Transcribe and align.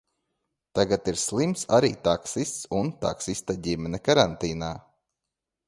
Tagad 0.79 1.09
ir 1.11 1.19
slims 1.23 1.65
arī 1.79 1.91
taksists 2.09 2.65
un 2.79 2.91
taksista 3.05 3.59
ģimene 3.69 4.03
karantīnā. 4.09 4.75